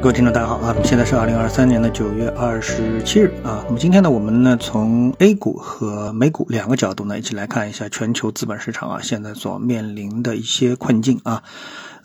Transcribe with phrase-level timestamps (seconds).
[0.00, 0.74] 各位听众，大家好啊！
[0.82, 3.62] 现在是二零二三年的九月二十七日啊。
[3.66, 11.42] 那么今天呢，我们呢从 A 股和美股两个角度呢，一起来看一下全球资本市场啊现在所面临的一些困境啊。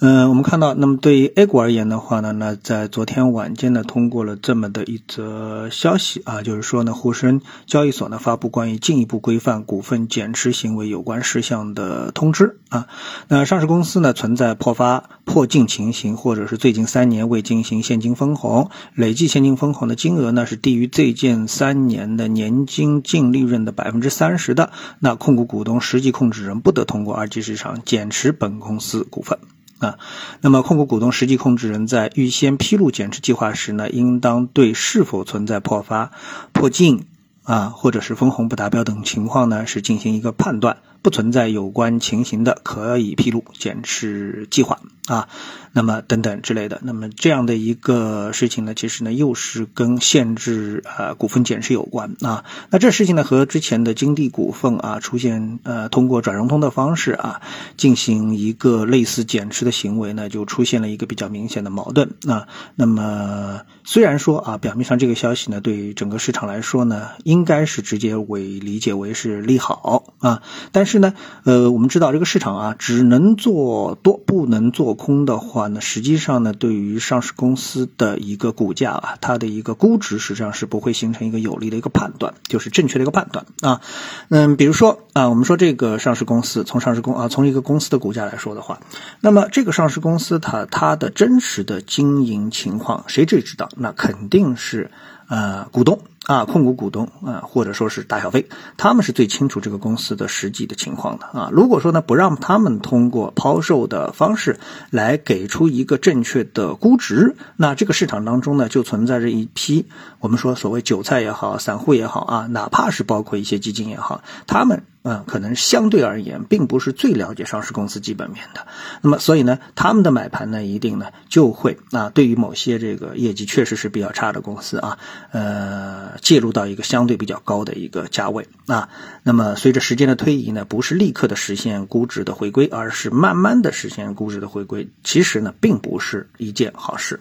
[0.00, 12.88] 嗯，我们看到，那么对于 A 股而言的话呢，那在昨天晚间呢，通过了这么的一则消息啊，就是说呢，沪深交易所呢发布关于进一步规范股份减持行为有关事项的通知啊。
[13.28, 29.38] 那上市公司呢存在破发、破净情形，或者是最近三年未进行现金分红，累计现金分红的金额呢是低于最近三年的年金净利润的百分之三十的，那控股股东实际控制人不得通过二级市场减持本公司股份。
[29.78, 29.98] 啊，
[30.40, 36.12] 那么控股股东实际控制人在预先披露减持计划时呢，应当对是否存在破发、
[36.52, 37.06] 破净
[37.42, 40.78] 啊，或者是分红不达标等情况呢，是进行一个判断。
[41.04, 45.28] 不存在有关情形的，可以披露减持计划啊，
[45.72, 46.80] 那么等等之类的。
[46.82, 52.46] 那么这样的一个事情呢，其实呢又是跟限制呃股份减持有关啊。
[52.70, 57.42] 那这事情呢和之前的金地股份啊出现呃通过转融通的方式啊
[57.76, 62.48] 进行一个类似减持的行为呢，就出现了一个比较明显的矛盾啊。
[62.76, 70.40] 那么虽然说啊表面上这个消息呢对整个市场来说呢应该是直接为理解为是利好啊，
[70.72, 70.93] 但是。
[70.94, 83.80] 是呢，呃，我们知道这个市场啊，只能做多不能做空的话呢，实际上呢，对于上市公司的一个股价啊，它的一个估值实际上是不会形成一个有利的一个判断，就是正确的一个判断啊。
[84.28, 88.78] 嗯，比如说啊，我们说这个上市公司从上市公啊，从一个公司的股价来说的话，
[89.20, 93.68] 那么这个上市公司它它的真实的经营情况谁最知道？
[93.76, 94.92] 那肯定是
[95.28, 96.00] 呃股东。
[96.26, 101.50] 啊，控股股东啊，或者说是大小非，他们是最清楚这个公司的实际的情况的啊。
[101.52, 104.58] 如果说呢，不让他们通过抛售的方式
[104.88, 109.84] 来给出一个正确的估值，那这个市场当中呢，就存在着一批
[110.18, 114.82] 我们说所谓韭菜也好，散户也好啊，哪怕是包括一些基金也好，他们。
[115.04, 118.66] 嗯，可能相对而言，并不是最了解上市公司基本面的。
[119.02, 124.98] 那么，所以呢，他们的买盘呢，一定呢就会啊，对于某些这个业绩确实是比较差的公司啊，
[125.30, 128.88] 呃，介入到一个相对比较高的一个价位啊。
[129.22, 134.88] 那么，随着时间的推移呢，不是立刻的实现估值的回归，而是慢慢的实现估值的回归。
[135.02, 137.20] 其实呢，并不是一件好事。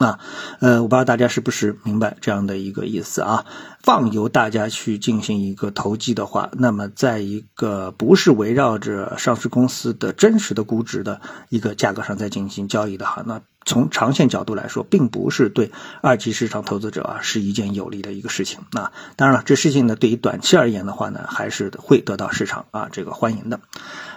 [0.00, 0.18] 啊，
[0.60, 3.44] 呃，我不知道大家是不是明白这样的一个意思啊？
[3.82, 18.60] 放由大家去进行一个投机的话，那么在一个不是围绕着上市公司的真实的估值的一个价格上再进行交易的话，那从长线角度来说，并不是对二级市场投资者啊是一件有利的一个事情。
[18.72, 23.60] 那当然了，这事情呢，对于短期而言的话呢，还是会得到市场啊这个欢迎的。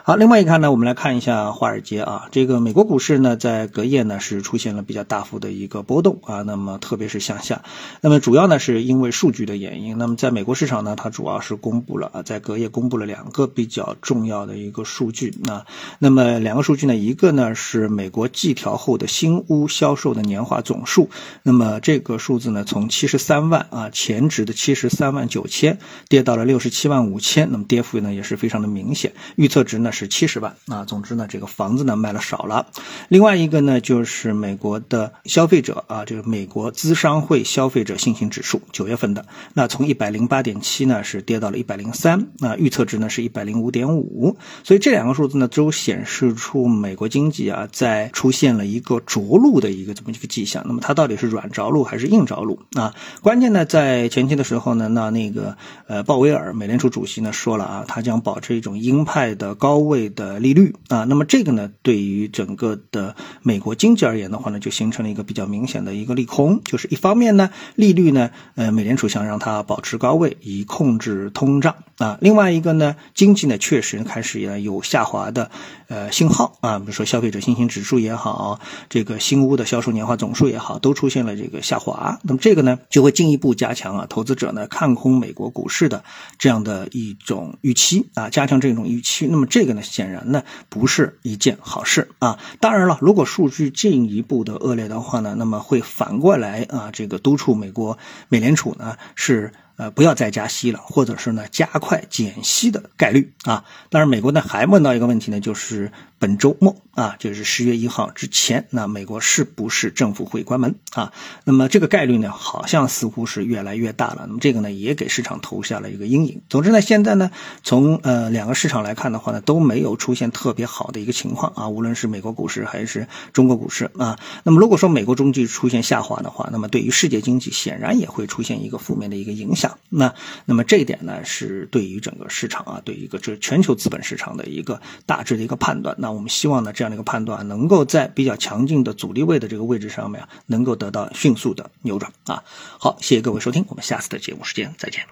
[0.06, 7.62] 好，另外一看呢，我们来看一下华尔街啊，这个美国股市呢，在隔夜呢是出现了比较大幅的一个波动啊，那么特别是向下，
[8.02, 9.98] 那么主要呢是因为数据的原因。
[9.98, 15.66] 那么在美国市场呢，它主要是公布了啊，在隔夜公布了两个比较重要的一个数据啊，
[16.00, 21.09] 那么两个数据呢，一个呢是美国季调后的新屋销售的年化总数，
[21.44, 25.79] 那么这个数字呢从七十三万啊前值的七十三万九千
[26.09, 29.91] 跌到了六十七万五千，那么跌幅呢也是非常的明显，预测值呢。
[29.94, 32.66] 是七十万啊，总之呢，这个房子呢卖了少了。
[33.09, 44.35] 另外一个呢，就是美国的消费者啊，这个美国资商会消费者信心指数，九月份的，那从一百零八点七呢，是跌到了一百零三，那预测值呢是一百零五点五。
[44.63, 50.63] 所以这两个数字呢，都显示出美国经济啊，在出现了一个着陆的一个这么一个迹象。
[50.66, 52.95] 那么它到底是软着陆还是硬着陆啊？
[53.22, 55.56] 关键呢，在前期的时候呢，那那个
[55.88, 59.83] 呃鲍威尔美联储主席呢说了啊，他将保持一种鹰派的高。
[59.83, 75.51] 位的利率啊，那么这个呢，对于整个的美国经济而言的话呢，就形成了一个比较明显的一个利空，就是一方面呢，利率呢，呃，美联储想让它保持高位以控制通胀啊，另外一个呢，经济呢确实开始也有下滑的
[75.89, 86.06] 呃信号啊，比如说消费者信心指数也好，这个新屋的销售年化总数也好，都出现了这个下滑，那么这个呢，就会进一步加强啊，投资者呢看空美国股市的
[86.38, 89.74] 这样的一种预期啊，加强这种预期，那么这个。
[89.74, 92.38] 呢显然呢不是一件好事啊！
[92.60, 97.98] 当然了，如果数据进一步的恶劣的话呢，那么会反过来啊，这个督促美国
[98.30, 103.66] 美联储呢是呃，不要再加息了，或者是呢加快减息的概率啊。
[103.90, 111.12] 当然，美国呢还问到一个问题呢，就是本周末啊，就是十月一号之前，那美国是不是政府会关门啊？
[111.44, 114.25] 那么这个概率呢，好像似乎是越来越大了。
[114.28, 116.42] 那么这个呢，也给市场投下了一个阴影。
[116.50, 117.31] 总之呢，现在呢，
[117.64, 124.20] 从呃两个市场来看的话呢，都没有出现特别好的一个情况啊，无论是美国股市还是中国股市啊。
[124.44, 129.62] 那么如果说美国中继出现下滑的话，那么对于世界经济显然也会出现一个负面的一个影响。
[129.89, 130.13] 那，
[130.45, 135.95] 那么这一点呢，是对于整个市场啊，对于一个这全球资本市场的一个大致的一个判断。
[136.00, 142.44] 那我们希望呢，这样的一个判断能够在比较强劲的阻力位的这个位置上面啊，能够得到迅速的扭转啊。
[142.80, 145.04] 好，谢谢各位收听，我们下次的节目时间再见。